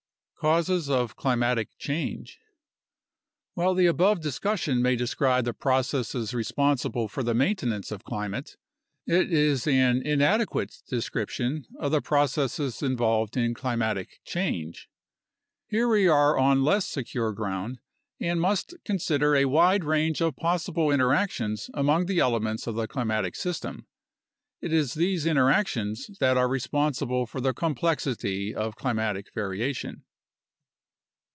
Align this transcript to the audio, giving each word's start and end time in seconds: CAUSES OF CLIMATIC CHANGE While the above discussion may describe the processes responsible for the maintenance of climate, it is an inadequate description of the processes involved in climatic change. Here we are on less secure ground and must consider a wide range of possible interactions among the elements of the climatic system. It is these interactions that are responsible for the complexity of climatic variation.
CAUSES 0.43 0.89
OF 0.89 1.15
CLIMATIC 1.17 1.69
CHANGE 1.77 2.39
While 3.53 3.75
the 3.75 3.85
above 3.85 4.21
discussion 4.21 4.81
may 4.81 4.95
describe 4.95 5.45
the 5.45 5.53
processes 5.53 6.33
responsible 6.33 7.07
for 7.07 7.21
the 7.21 7.35
maintenance 7.35 7.91
of 7.91 8.03
climate, 8.03 8.57
it 9.05 9.31
is 9.31 9.67
an 9.67 10.01
inadequate 10.01 10.81
description 10.89 11.67
of 11.77 11.91
the 11.91 12.01
processes 12.01 12.81
involved 12.81 13.37
in 13.37 13.53
climatic 13.53 14.19
change. 14.25 14.89
Here 15.67 15.87
we 15.87 16.07
are 16.07 16.35
on 16.35 16.63
less 16.63 16.87
secure 16.87 17.33
ground 17.33 17.77
and 18.19 18.41
must 18.41 18.73
consider 18.83 19.35
a 19.35 19.45
wide 19.45 19.83
range 19.83 20.23
of 20.23 20.35
possible 20.37 20.89
interactions 20.89 21.69
among 21.75 22.07
the 22.07 22.17
elements 22.19 22.65
of 22.65 22.73
the 22.73 22.87
climatic 22.87 23.35
system. 23.35 23.85
It 24.59 24.73
is 24.73 24.95
these 24.95 25.27
interactions 25.27 26.09
that 26.19 26.35
are 26.35 26.47
responsible 26.47 27.27
for 27.27 27.39
the 27.41 27.53
complexity 27.53 28.55
of 28.55 28.75
climatic 28.75 29.31
variation. 29.35 30.01